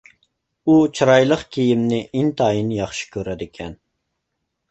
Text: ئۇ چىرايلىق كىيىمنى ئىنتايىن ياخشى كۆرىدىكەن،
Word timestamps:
ئۇ 0.71 0.77
چىرايلىق 0.99 1.43
كىيىمنى 1.57 1.99
ئىنتايىن 2.21 2.71
ياخشى 2.77 3.09
كۆرىدىكەن، 3.17 3.77